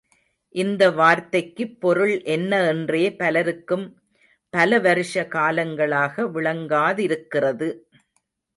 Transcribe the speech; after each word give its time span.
இந்த 0.55 0.83
வார்த்தைக்குப் 0.91 1.81
பொருள் 1.81 2.13
என்ன 2.27 2.61
என்றே 2.67 3.03
பலருக்கும் 3.15 3.85
பல 4.53 4.79
வருஷ 4.79 5.27
காலங்களாக 5.29 6.27
விளங்காதிருக்கிறது. 6.31 7.69